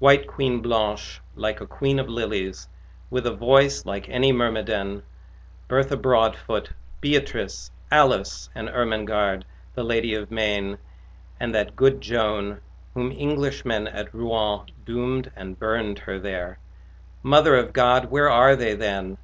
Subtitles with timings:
[0.00, 2.68] White Queen Blanche, like a queen of lilies,
[3.08, 5.00] With a voice like any mermaidén
[5.66, 10.76] Bertha Broadfoot, Beatrice, Alice, And Ermengarde, the lady of Maine
[11.40, 12.60] And that good Joan
[12.92, 16.58] whom Englishmen At Rouen doomed and burned her there
[17.22, 19.16] Mother of God, where are they then?